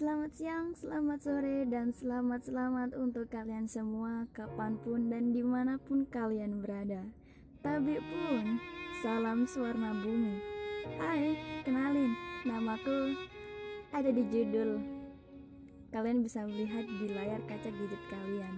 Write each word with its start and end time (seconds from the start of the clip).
Selamat 0.00 0.32
siang, 0.32 0.72
selamat 0.72 1.20
sore, 1.20 1.68
dan 1.68 1.92
selamat-selamat 1.92 2.96
untuk 2.96 3.28
kalian 3.28 3.68
semua 3.68 4.24
kapan 4.32 4.80
pun 4.80 5.12
dan 5.12 5.36
di 5.36 5.44
mana 5.44 5.76
pun 5.76 6.08
kalian 6.08 6.64
berada. 6.64 7.04
Tabi 7.60 8.00
pun, 8.00 8.56
salam 9.04 9.44
suarna 9.44 9.92
bumi. 9.92 10.40
Hai, 10.96 11.36
kenalin, 11.68 12.16
namaku 12.48 13.12
ada 13.92 14.08
di 14.08 14.24
judul 14.32 14.80
Kalian 15.92 16.24
bisa 16.24 16.48
melihat 16.48 16.88
di 16.88 17.06
layar 17.12 17.44
kaca 17.44 17.68
gadget 17.68 18.00
kalian. 18.08 18.56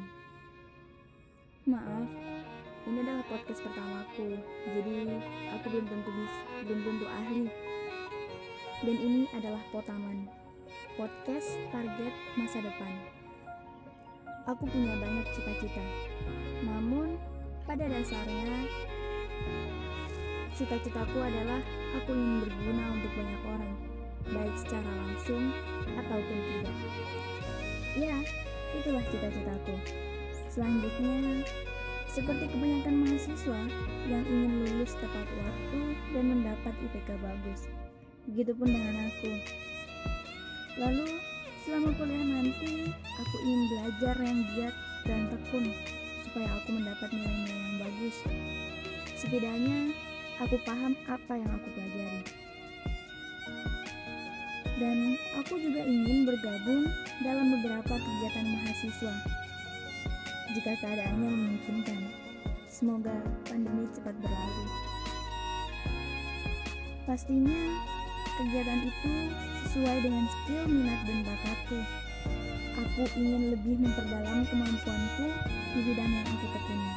Maaf, 1.67 2.07
ini 2.87 3.03
adalah 3.03 3.27
podcast 3.27 3.67
pertamaku 3.67 4.39
Jadi 4.79 5.19
aku 5.59 5.67
belum 5.75 5.91
tentu 5.91 6.11
bis, 6.15 6.35
belum 6.71 6.81
tentu 6.87 7.07
ahli. 7.11 7.47
Dan 8.87 8.95
ini 8.95 9.27
adalah 9.35 9.63
potaman 9.75 10.42
podcast 11.01 11.57
target 11.73 12.13
masa 12.37 12.61
depan. 12.61 12.93
Aku 14.45 14.69
punya 14.69 14.93
banyak 15.01 15.25
cita-cita, 15.33 15.81
namun 16.67 17.17
pada 17.65 17.89
dasarnya 17.89 18.69
cita-citaku 20.53 21.17
adalah 21.17 21.65
aku 21.97 22.13
ingin 22.13 22.45
berguna 22.45 22.85
untuk 22.93 23.13
banyak 23.17 23.43
orang, 23.49 23.75
baik 24.37 24.55
secara 24.61 24.91
langsung 25.09 25.45
ataupun 25.97 26.39
tidak. 26.45 26.77
Ya, 27.97 28.17
itulah 28.77 29.05
cita-citaku. 29.09 29.77
Selanjutnya, 30.53 31.41
seperti 32.13 32.45
kebanyakan 32.53 32.95
mahasiswa 33.01 33.61
yang 34.13 34.25
ingin 34.29 34.53
lulus 34.69 34.93
tepat 35.01 35.25
waktu 35.41 35.81
dan 36.13 36.25
mendapat 36.29 36.75
IPK 36.85 37.17
bagus. 37.17 37.73
Begitupun 38.29 38.69
dengan 38.69 39.09
aku 39.09 39.33
Lalu, 40.81 41.21
selama 41.69 41.93
kuliah 42.01 42.25
nanti, 42.25 42.89
aku 43.21 43.37
ingin 43.45 43.63
belajar 43.69 44.17
yang 44.25 44.41
giat 44.57 44.77
dan 45.05 45.21
tekun 45.29 45.69
supaya 46.25 46.49
aku 46.57 46.69
mendapat 46.73 47.09
nilai-nilai 47.13 47.59
yang 47.61 47.77
bagus. 47.85 48.17
Setidaknya, 49.21 49.93
aku 50.41 50.57
paham 50.65 50.97
apa 51.05 51.33
yang 51.37 51.51
aku 51.53 51.69
pelajari. 51.77 52.23
Dan 54.81 55.15
aku 55.37 55.61
juga 55.61 55.85
ingin 55.85 56.25
bergabung 56.25 56.89
dalam 57.21 57.47
beberapa 57.61 57.95
kegiatan 57.95 58.47
mahasiswa. 58.49 59.15
Jika 60.57 60.73
keadaannya 60.81 61.29
memungkinkan, 61.29 62.01
semoga 62.67 63.13
pandemi 63.45 63.85
cepat 63.93 64.17
berlalu. 64.19 64.65
Pastinya, 67.05 67.61
kegiatan 68.43 68.83
itu 68.83 69.15
sesuai 69.63 69.97
dengan 70.03 70.25
skill, 70.27 70.67
minat, 70.67 71.01
dan 71.07 71.19
bakatku. 71.23 71.79
Aku 72.73 73.03
ingin 73.15 73.55
lebih 73.55 73.79
memperdalam 73.79 74.43
kemampuanku 74.51 75.27
di 75.79 75.81
bidang 75.87 76.11
yang 76.11 76.27
aku 76.27 76.47
tekuni. 76.51 76.93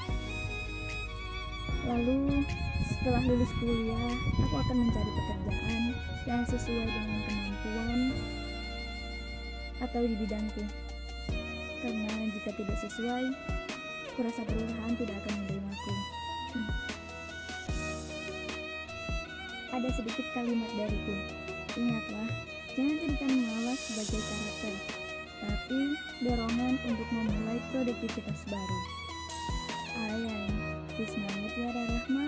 Lalu, 1.86 2.42
setelah 2.90 3.22
lulus 3.30 3.52
kuliah, 3.62 4.14
aku 4.42 4.56
akan 4.58 4.78
mencari 4.90 5.12
pekerjaan 5.14 5.84
yang 6.26 6.42
sesuai 6.50 6.88
dengan 6.90 7.20
kemampuan 7.30 8.02
atau 9.86 10.02
di 10.02 10.16
bidangku. 10.18 10.64
Karena 11.86 12.14
jika 12.34 12.50
tidak 12.58 12.78
sesuai, 12.90 13.26
kurasa 14.18 14.42
perusahaan 14.50 14.94
tidak 14.98 15.16
akan 15.22 15.34
menerimaku. 15.46 15.94
Hmm. 16.58 17.05
Ada 19.76 19.90
sedikit 19.92 20.24
kalimat 20.32 20.72
dariku. 20.80 21.16
Ingatlah, 21.76 22.28
Jangan 22.76 22.96
jadikan 23.08 23.32
malas 23.40 23.80
sebagai 23.88 24.20
karakter, 24.20 24.74
tapi 25.40 25.80
dorongan 26.28 26.76
untuk 26.92 27.08
memulai 27.12 27.60
produktivitas 27.72 28.44
baru. 28.52 28.80
Mutiara 31.56 31.88
Rahma, 31.88 32.26